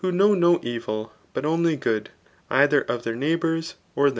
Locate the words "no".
0.09-0.33